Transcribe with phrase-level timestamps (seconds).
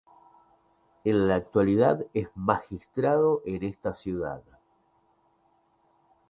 [1.03, 4.41] En la actualidad, es magistrado en esta ciudad.